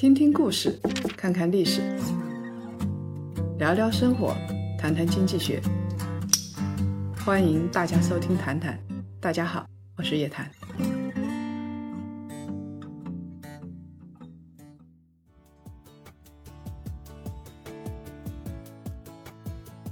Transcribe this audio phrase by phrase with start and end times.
[0.00, 0.80] 听听故事，
[1.14, 1.82] 看看历史，
[3.58, 4.34] 聊聊生活，
[4.78, 5.60] 谈谈经济学。
[7.22, 8.72] 欢迎大家收听《谈谈》，
[9.20, 9.66] 大家好，
[9.98, 10.50] 我是叶檀。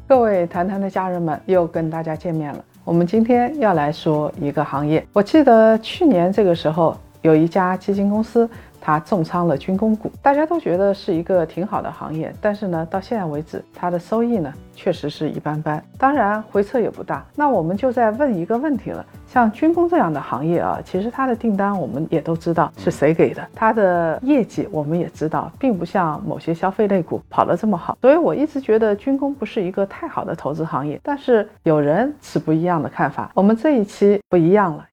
[0.06, 2.64] 各位谈谈的家人们，又跟大家见面了。
[2.82, 5.06] 我们今天要来说一个行业。
[5.12, 8.48] 我记得去年这个时候，有一家基金公司。
[8.80, 17.26] 它重仓了军工股，大家都觉得是一个挺好的行业，但是呢，到现在为止，它的收益呢确实是一般般，当然回撤也不大。
[17.34, 27.98] 那我们就在问一个问题了，像军工这样的行业啊，其实它的订单我们也都知道是谁给的，它的业绩我们也知道，并不像某些消费类股跑得这么好。
[28.00, 34.84] 所以我一直觉得军工不是一个太好的投资行业，但是有人持不一样的看法，我们这一期不一样了。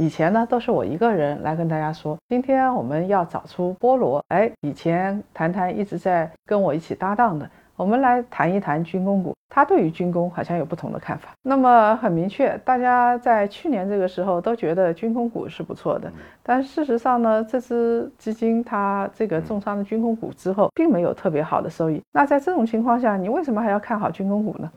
[0.00, 4.24] 以前呢都是我一个人来跟大家说，今天我们要找出菠萝。
[4.28, 9.34] 哎，以前谈谈一直在跟我一起搭档的，我们来谈一谈军工股。
[9.50, 11.28] 他对于军工好像有不同的看法。
[11.42, 16.10] 那么很明确，大家在去年这个时候都觉得军工股是不错的，
[16.42, 22.00] 但事实上呢，这只基金它这个重仓的军工股之后，并没有特别好的收益。
[22.10, 24.70] 那在这种情况下，你为什么还要看好军工股呢？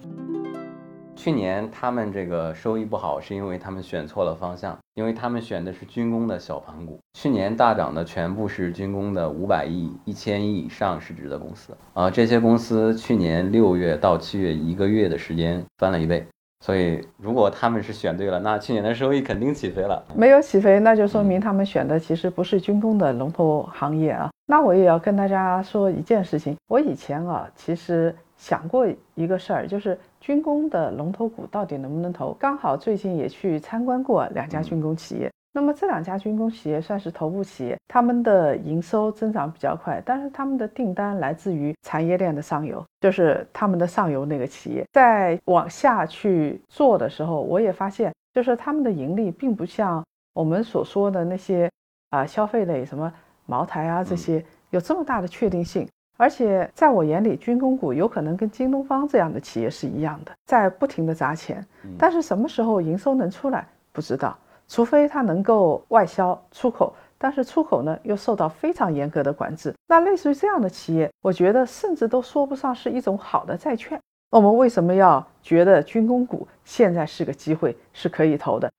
[1.23, 6.99] 去年他们这个收益不好，是因为他们选错了方向，因为他们选的是军工的小盘股。
[7.17, 16.27] 去年大涨的全部是军工的五百亿、一千亿以上市值的公司啊，这些公司去年六月到七月一个月的时间翻了一倍。
[16.59, 20.03] 所以如果他们是选对了，那去年的收益肯定起飞了。
[20.13, 24.29] 没有起飞，那就说明他们选的其实不是军工的龙头行业啊。
[24.47, 28.13] 那我也要跟大家说一件事情，我以前啊，其实。
[28.43, 32.33] 想过一个事儿，就是军工的龙头股到底能不能投？
[32.33, 35.31] 刚好最近也去参观过两家军工企业。
[35.53, 44.83] 那么这两家军工企业算是头部企业，他们的营收增长比较快，但是他们的订单来自于产业链的上游，就是他们的上游那个企业。
[44.91, 50.03] 在往下去做的时候，我也发现，就是他们的盈利并不像
[50.33, 51.71] 我们所说的那些
[52.09, 53.09] 啊消费类，什么
[53.45, 55.87] 茅台啊这些有这么大的确定性。
[56.15, 61.65] 而且在我眼里，军工股有可能跟京东方这样的企业是一样的，在不停的砸钱。
[61.97, 64.37] 但是什么时候营收能出来，不知道。
[64.67, 69.73] 除非它能够外销出口，但是出口呢又受到非常严格的管制。
[69.87, 73.99] 那类似于这样的企业，我觉得甚至都说不上是一种好的债券。
[74.31, 78.71] 我们为什么要觉得军工股现在是个机会，是可以投的？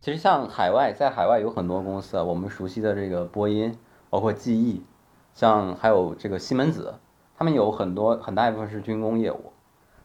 [0.00, 3.74] 其实像海外，在海外有很多公司啊，我们熟悉的这个波音，
[4.10, 4.82] 包括记忆。
[5.34, 6.94] 像还有这个西门子，
[7.36, 9.52] 他们有很多很大一部分是军工业务，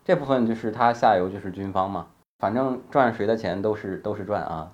[0.04, 2.08] 这部分就是它下游就是军方嘛，
[2.40, 4.72] 反正赚谁的钱都是都是赚啊。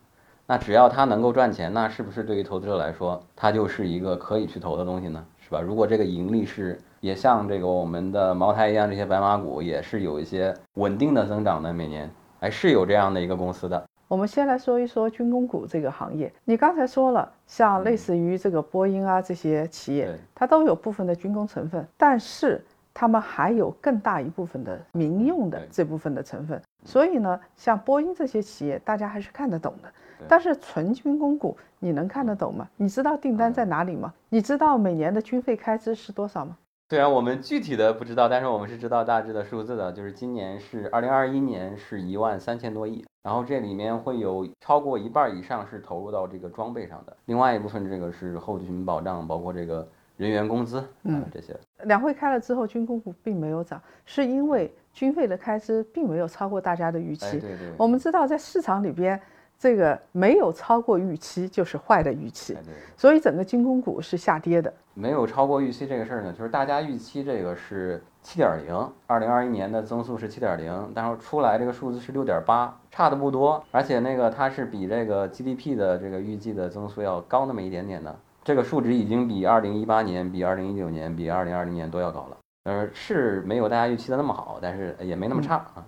[0.48, 5.26] 那只要它能够赚钱，那是不是对于投资者来说，它就是一个可以去投的东西呢？
[5.40, 5.60] 是吧？
[5.60, 13.84] 如果这个盈利是也像这个我们的茅台一样，这些白马股也是有一些稳定的增长的，每年哎是有这样的一个公司的。
[14.08, 16.32] 我们先来说一说军工股这个行业。
[16.44, 22.64] 你刚才说了，像类似于这个波音啊这些企业，它都有部分的军工成分，但是
[22.94, 26.62] 它们还有更大一部分的民用的这部分的成分。
[26.84, 29.92] 所以呢，像波音这些企业，大家还是看得懂的。
[30.28, 32.68] 但是纯军工股，你能看得懂吗？
[32.78, 34.14] 你知道订单在哪里吗？
[34.30, 36.56] 你知道每年的军费开支是多少吗？
[36.88, 43.03] 虽然我们具体的不知道，但是我们是知道大致的数字的，就是今年是二零二一年是一万三千多亿。
[43.23, 51.56] 然后这里面会有超过一半以上是投入到这个装备上的，另外一部分这个是后勤保障，包括这个人员工资，嗯，这些。
[51.85, 57.40] 两会开了之后，军工股并没有涨，是因为军费的开支并没有超过大家的预期。
[57.40, 57.73] 对对。
[57.79, 59.19] 我们知道在市场里边。
[59.66, 62.56] 这个没有超过预期就是坏的预期，
[62.96, 64.72] 所以整个军工股是下跌的。
[64.94, 82.38] 没有超过预期这个事儿呢，就是大家预期这个是七点零，二零二一年的增速是七点零，但是出来这个数字是六点八，差的不多，而且那个它是比这个 GDP 的这个预计的增速要高那么一点点的，这个数值已经比二零一八年、比二零一九年、比二零二零年都要高了。
[82.66, 85.84] 呃，是没有大家预期的那么好，但是也没那么差啊。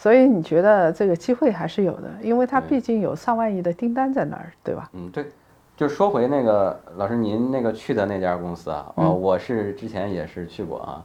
[0.00, 4.88] 所以你觉得这个机会还是有的，因为它毕竟有上万亿的订单在那儿，对吧？
[4.92, 5.26] 嗯，对。
[5.76, 11.04] 就说回那个老师您那个去的那家公司啊，哦，我是之前也是去过啊。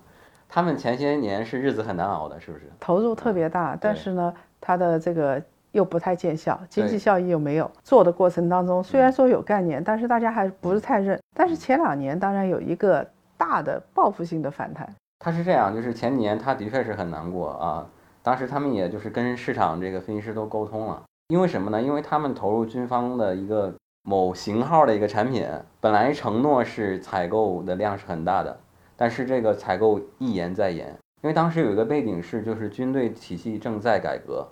[0.49, 2.65] 他们前些年是日子很难熬的，是不是？
[2.79, 5.39] 投入特别大，但是呢，它的这个
[5.73, 7.69] 又不太见效，经济效益又没有。
[7.83, 11.19] 做的过程当中，虽然说有概念，但是大家还不是太认。
[11.35, 13.07] 但是前两年当然有一个
[13.37, 14.87] 大的报复性的反弹。
[15.19, 17.85] 它是这样，就是前几年它的确是很难过啊。
[18.23, 21.81] 当时他们也就是跟市场这个分析师都沟通了，因为什么呢？
[21.81, 25.45] 因为他们投入军方的一个某型号的一个产品，
[25.79, 28.57] 本来承诺是采购的量是很大的，
[28.95, 30.87] 但是这个采购一延再延，
[31.21, 34.47] 因为当时有一个背景是，就是军队体系正在改革，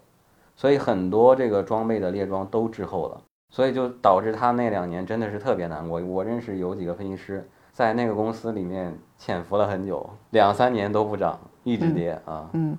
[0.56, 6.02] 所以很多这个装备的列装都滞后了，所以就导致他那两年真的是特别难过。
[6.02, 12.50] 我认识有几个分析师在那个公司里面潜伏了很久，两三年都不涨，一直跌啊。
[12.54, 12.78] 嗯，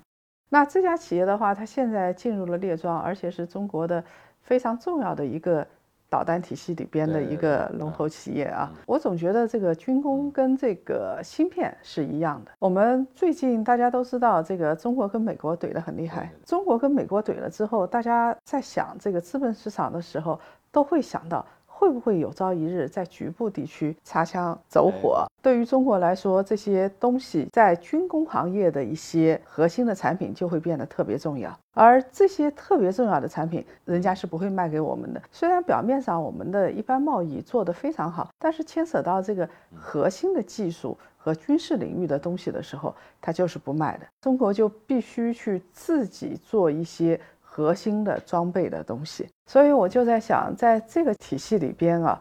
[0.52, 4.04] 那这家企业的话，它现在进入了列装，而且是中国的
[4.42, 5.66] 非常重要的一个
[6.10, 8.70] 导弹体系里边的一个龙头企业啊。
[8.84, 12.50] 我总觉得这个军工跟这个芯片是一样的。
[12.58, 16.30] 我们最近大家都知道，这个中国跟美国怼得很厉害。
[16.44, 20.38] 中国跟美国怼了之后，大家在想这个资本市场的时候，
[20.70, 21.46] 都会想到。
[21.82, 25.26] 会不会有朝一日在局部地区擦枪走火？
[25.42, 31.52] 对于中国来说，这些东西在军工行业的一些核心的产品就会变得特别重要。
[31.74, 35.20] 而这些特别重要的产品，人家是不会卖给我们的。
[35.32, 44.06] 虽然表面上我们的一般贸易做得非常好，但是牵扯到这个核心的技术和军事领域的东西的时候，它就是不卖的。
[44.20, 47.20] 中国就必须去自己做一些。
[47.54, 52.18] 核心的装备的东西，所以我就在想，在这个体系里边啊。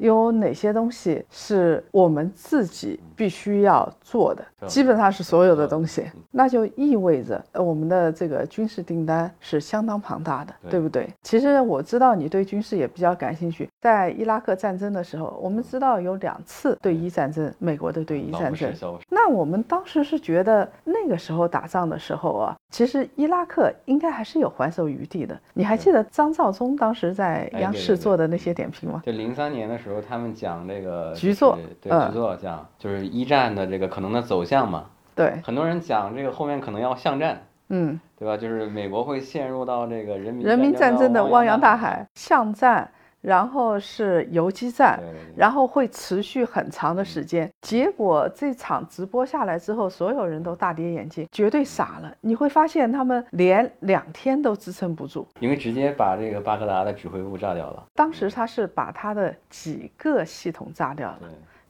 [0.00, 4.42] 有哪些东西是我们自己必须要做的？
[4.66, 11.06] 基本上是所有的东西，那就意味着我们的这个军事订单是相当庞大的，对不对？
[11.22, 13.68] 其实我知道你对军事也比较感兴趣。
[13.78, 18.72] 在伊拉克战争的时候，我们知道有两次对伊战争，美国的对伊战争。
[19.10, 25.38] 那我们当时是觉得那个时候打仗的时候啊，其实伊拉克应该还是有还手余地的。
[25.52, 29.02] 你还记得张召忠当时在央视做的那些点评吗？
[29.04, 29.89] 就零三年的时候。
[29.90, 34.86] 时候他们讲这个局座，对局座讲就是一战的这个可能的走向嘛。
[35.14, 38.36] 对，很多人讲这个后面可能要巷战，嗯，对吧？
[38.36, 42.90] 就是美国会陷入到这个人民人民战争的汪洋大海，巷战。
[43.20, 44.98] 然后是游击战，
[45.36, 47.50] 然后会持续很长的时间。
[47.60, 52.14] 结果这场直播下来之后，所有人都大跌眼镜，绝对傻了。
[52.20, 57.84] 你会发现他们连两天都支撑不住，因为直接把这个巴格达的指挥部炸掉了。
[57.94, 61.20] 当时他是把他的几个系统炸掉了，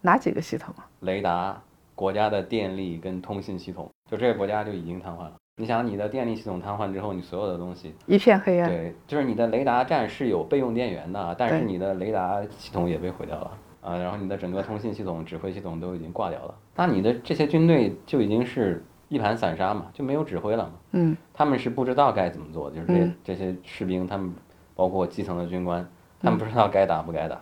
[0.01, 0.87] 哪几个系统啊？
[1.01, 1.61] 雷达、
[1.95, 5.33] 国家的电力跟通信系统，就这个国家就已经瘫痪了。
[5.61, 8.67] 你想，你的电力系统瘫痪之后，你所有的东西一片黑暗。
[8.67, 13.53] 对，就是你的雷达站是有备用电源的，但是你的雷达系统也被毁掉了
[13.83, 13.95] 啊。
[13.99, 16.55] 然后你的整个通信系统、指挥系统都已经挂掉了。
[16.75, 20.73] 那你的这些军队就已经是一盘散沙嘛，就没有指挥了嘛。
[20.93, 24.33] 嗯，他们是不知道该怎么做，就是这这些士兵，他们
[24.75, 25.87] 包括基层的军官，
[26.23, 27.39] 他们不知道该打不该打。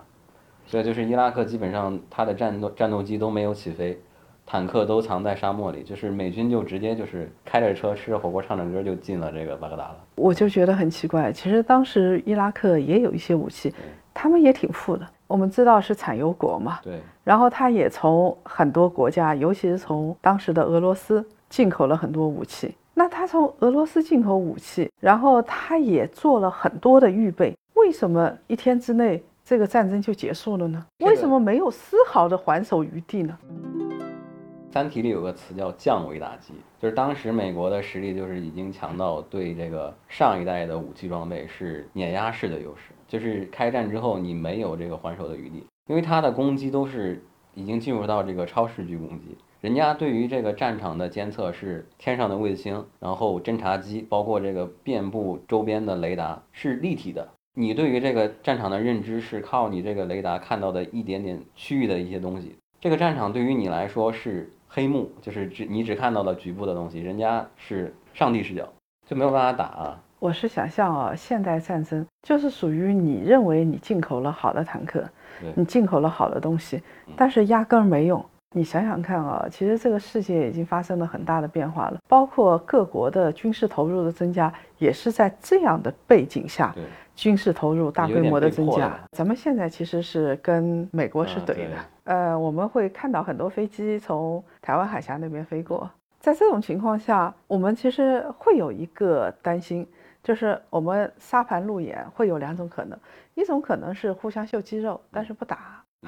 [0.67, 3.97] 所以就是伊拉克基本上他的战斗战斗机都没有起飞。
[4.51, 9.97] 坦克都藏在沙漠里，就是美军就直接就是开着车吃着火锅唱着歌就进了这个巴格达了。
[10.15, 13.75] 我就觉得很奇怪，其实当时伊拉克也有一些武器，
[14.15, 15.07] 他们也挺富的。
[15.27, 16.99] 我们知道是产油国嘛，对。
[17.25, 22.75] 然后他也从很多国家，尤其是从当时的俄罗斯进口了很多武器。
[22.95, 27.55] 那他从俄罗斯进口武器，然后他也做了很多的预备。
[27.75, 30.83] 为什么一天之内这个战争就结束了呢？
[31.01, 33.39] 为什么没有丝毫的还手余地呢？
[34.71, 64.53] 三体里有个词叫降维打击，就是当时美国的实力就是已经强到对这个上一代的武器装备是碾压式的优势，就是开战之后你没有这个还手的余地，因为它的攻击都是已经进入到这个超视距攻击，人家对于这个战场的监测是天上的卫星，然后侦察机，包括这个遍布周边的雷达是立体的，你对于这个战场的认知是靠你这个雷达看到的一点点区域的一些东西，这个战场对于你来说是。
[64.69, 68.69] 黑幕就是只你只看到了局部的东西，人家是上帝视角，
[69.07, 70.01] 就没有办法打啊。
[70.21, 75.09] 我是想象啊，现代战争就是属于你认为你进口了好的坦克，
[75.55, 76.83] 你进口了好的东西，
[77.17, 78.25] 但是压根儿没用。
[78.55, 86.75] 你想想看啊，其实这个世界已经发生了很大的变化了，包括各国的军事投入的增加，也是在这样的背景下，
[87.15, 88.99] 军事投入大规模的增加。
[89.13, 95.89] 咱们现在其实是跟美国是怼的，呃，我们会看到很多飞机从台湾海峡那边飞过，
[96.19, 99.87] 在这种情况下，我们其实会有一个担心，
[100.23, 102.99] 就是我们沙盘路演会有两种可能，
[103.35, 105.57] 一种可能是互相秀肌肉，但是不打；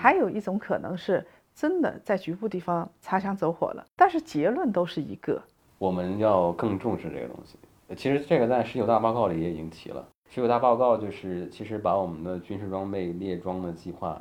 [0.00, 1.23] 还有一种可能是。
[1.54, 5.42] 真的在局部地方擦枪走火了，但是结论都是一个，
[5.78, 7.59] 我们要更重视这个东西。
[7.97, 14.21] 其实这个在十九大报告里也已经提了，十九大报告就是其实把我们的军事装备列装的计划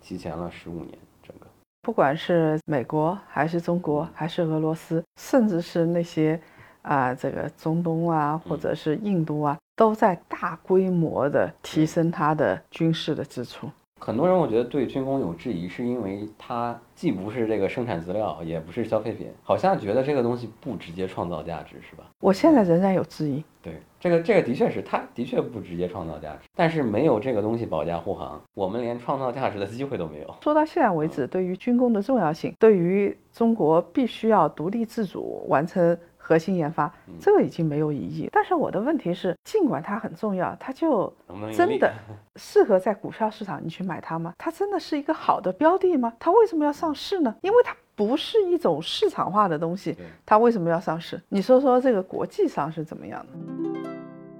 [0.00, 1.46] 提前了十五年，整个。
[1.82, 6.40] 不管是美国还是中国还是俄罗斯，甚至是那些
[6.82, 13.70] 啊这个中东啊或者是印度啊，都在大规模的提升它的军事的支出。
[14.02, 22.04] 很多人我觉得对军工有质疑，是因为它既不是这个生产资料，也不是消费品，好像觉得这个东西不直接创造价值，是吧？
[22.18, 23.44] 我现在仍然有质疑。
[23.62, 30.34] 对，这个这个的确是，它的确不直接创造价值，但是没有这个东西保驾护航，我们连创造价值的机会都没有。
[30.42, 35.96] 说到现在为止，对于军工的重要性，对于中国必须要独立自主完成。
[36.30, 38.28] 核心研发，这个已经没有疑义。
[38.30, 41.12] 但是我的问题是，尽管它很重要，它就
[41.52, 41.92] 真的
[42.38, 44.32] 适合在股票市场你去买它吗？
[44.38, 46.12] 它真的是一个好的标的吗？
[46.20, 47.34] 它为什么要上市呢？
[47.40, 51.20] 因为它不是一种市场化的东西，它为什么要上市？
[51.28, 53.32] 你说说这个国际上是怎么样的？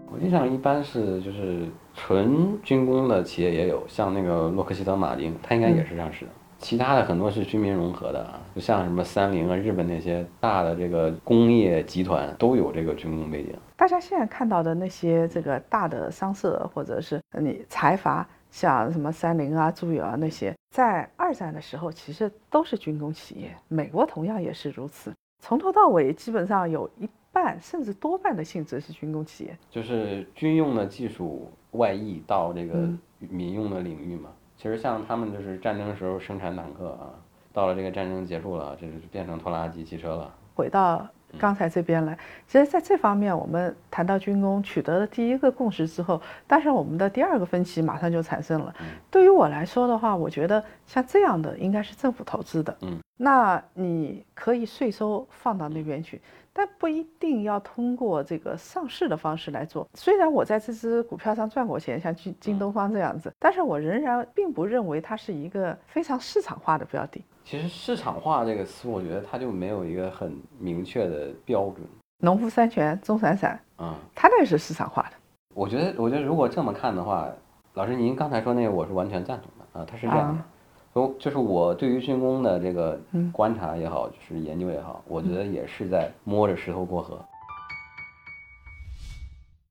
[0.09, 6.31] 国际上一般是就是纯军工的企业也有，像那个洛克希德马丁，它应该也是上市的。
[6.61, 13.55] 其他的很多是军民融合的啊，就像什么三菱啊，日本那些大的这个工业集团都有这个军工背景。
[13.77, 25.13] 大家现在看到的那些这个大的商社或者是你财阀，像什么三菱啊、住友啊那些，在二战的时候其实都是军工企业，美国同样也是如此。
[25.43, 32.87] 从头到尾基本上有一半甚至多半的性质是军工企业，就是军用的技术外溢到这个
[33.19, 34.29] 民用的领域嘛。
[34.61, 37.09] 其实像他们就是战争时候生产坦克啊，
[37.51, 40.31] 到了这个战争结束了，这就变成拖拉机汽车了。
[40.55, 48.75] 回到刚才这边来，其实在这方面，我们谈到军工取得了第一个共识之后，但是我们的第二个分歧马上就产生了。
[49.11, 52.77] 对于我来说的话，我觉得像这样的应该是政府投资的。
[52.83, 56.21] 嗯，那你可以税收放到那边去。
[56.53, 59.89] 但不一定要通过这个上市的方式来做。
[59.95, 67.25] 虽然我在这只股票上赚过钱，像京京东方这样子，但是我仍然并不认为它是一个非常市场化的标的。
[67.45, 71.87] 其实市场化这个词，我觉得它就没有一个很明确的标准。
[72.23, 75.11] 农夫山泉、钟闪闪，嗯，它那是市场化的。
[75.55, 77.29] 我觉得，我觉得如果这么看的话，
[77.75, 80.45] 老师您刚才说那个，我是完全赞同的啊，它是这样的。
[80.95, 83.01] 就就是我对于军工的这个
[83.33, 87.25] 观察也好，就是研究也好，我觉得也是在摸着石头过河。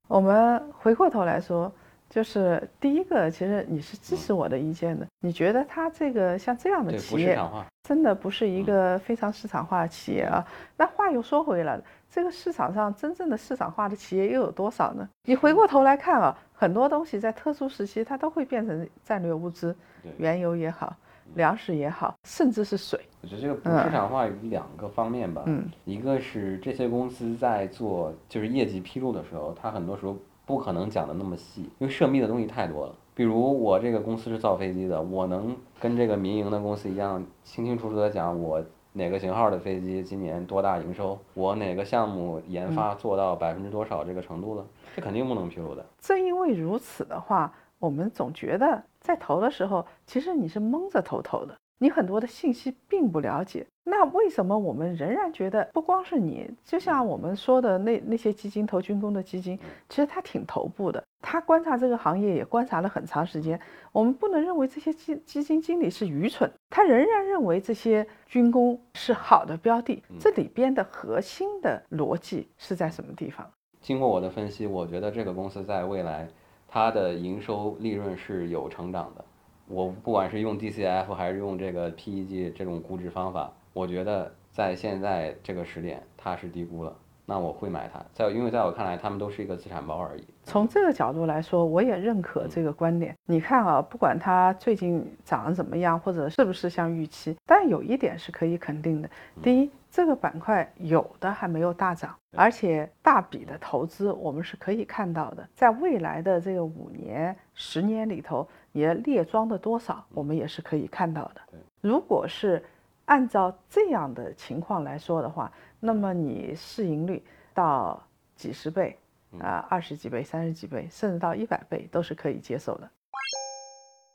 [0.07, 1.71] 我们回过头来说，
[2.09, 5.05] 就是第一个，其实你是支持我的意见的。
[5.19, 7.37] 你觉得它这个像这样的企业，
[7.83, 10.43] 真的不是一个非常市场化的企业啊？
[10.77, 15.07] 那话又说回来了，这个市场上真正的市场化的企业又有多少呢？
[15.25, 19.75] 你回过头来看啊，很多东西在特殊时期它都会变成战略物资，
[20.17, 20.95] 原油也好。
[21.35, 25.43] 粮食也好，甚至是水，我觉得这个不市场化有两个方面吧。
[25.45, 32.95] 嗯，一个是这些公司在做就是业绩披露的时候，它很多时候不可能讲的那么细，因为涉密的东西太多了。
[33.13, 45.85] 比如我这个公司是造飞机的，我能跟这个民营的公司一样清清楚楚的讲我哪个型号的飞机今年多大营收，我哪个项目研发做到百分之多少这个程度了，这肯定不能披露的。
[45.99, 47.53] 正因为如此的话。
[47.81, 53.65] 我们总觉得在投的时候，其实你是蒙着头投的，你很多的信息并不了解。
[53.83, 59.57] 那为什么我们仍然觉得，不光是你，就像我们说的那那些基金投军工的基金，
[59.89, 63.59] 其实他挺头部的，他观察这个行业也观察了很长时间。
[63.91, 70.03] 我们不能认为这些基基金经理是愚蠢，他仍然认为这些军工是好的标的。
[70.19, 73.43] 这里边的核心的逻辑是在什么地方？
[73.81, 76.29] 经过我的分析，我觉得这个公司在未来。
[76.69, 79.25] 它的营收利润是有成长的，
[79.67, 86.95] 我不管是用 DCF 还是用这个 PEG 这种估值方法，我觉得在现在这个时点它是低估了。
[87.25, 90.23] 那我会买它，在因为在我看来，它们都是一个资产包而已。
[90.45, 93.15] 从这个角度来说，我也认可这个观点。
[93.27, 99.07] 你看啊，不管它最近涨得怎么样，或者是不是像预期，但有一点是可以肯定的：
[99.43, 105.47] 第一，这个板块有的还没有大涨，而且大笔的投资我们是可以看到的。
[105.55, 111.41] 在未来的这个五年、十年里头，也列装的多少，我们也是可以看到的。
[111.81, 112.63] 如果是
[113.05, 117.99] 按照这样的情况来说的话，那么你市盈率到
[118.35, 118.95] 几十倍
[119.39, 122.87] 啊，二十几倍、三十几倍，甚至到一百倍都是可以接受的。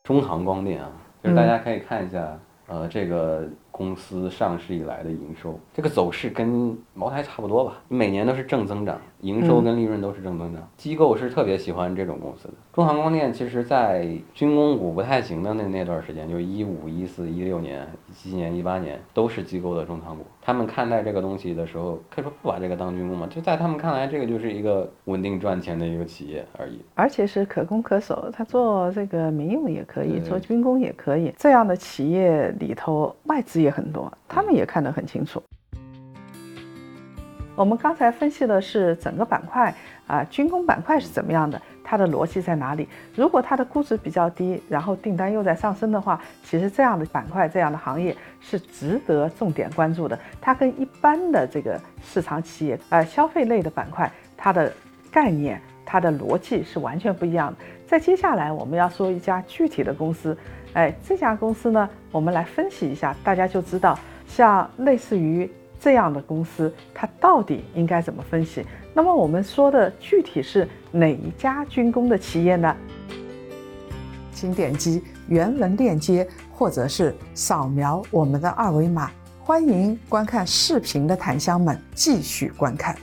[0.05, 2.39] 中航光电啊，就是大家可以看一下，
[2.69, 3.49] 呃，这个。
[3.77, 10.63] 公司上市以来的营收，这个走势跟茅台差不多吧，每年都是正增长，营收跟利润都是正增长。
[10.77, 12.55] 机构是特别喜欢这种公司的。
[12.73, 20.25] 中航光电其实，在军工股不太行的那那段时间，就一五、一四、一六年、一七年、一八年，都是机构的重仓股。
[20.41, 26.79] 他们看待这个东西的时候，可以说不把这个当军工嘛，就在他们看来，这个就是一个稳定赚钱的一个企业而已。
[26.95, 31.33] 而且是可攻可守，他做这个民用也可以，做军工也可以。
[31.37, 33.65] 这样的企业里头，外资。
[33.65, 35.43] 也很多，他们也看得很清楚。
[37.57, 39.73] 我们刚才分析的是整个板块
[40.07, 41.61] 啊，军工板块是怎么样的？
[41.85, 42.89] 它的逻辑在哪里？
[43.15, 50.19] 如果它的估值比较低，然后订单又在上升的话，其实这样的板块、这样的行业是值得重点关注的。
[50.41, 54.73] 它跟一般的这个市场企业，呃，消费类的板块，它的
[55.13, 57.59] 概念、它的逻辑是完全不一样的。
[57.87, 60.37] 在接下来我们要说一家具体的公司，
[60.73, 63.97] 哎，这家公司呢，我们来分析一下，大家就知道，
[64.27, 65.49] 像类似于
[65.85, 68.65] 这样的公司，它到底应该怎么分析？
[68.95, 72.75] 那么我们说的具体是哪一家军工的企业呢？
[74.33, 79.11] 请点击原文链接，或者是扫描我们的二维码。
[79.43, 82.97] 欢迎观看视频的檀香们继续观看。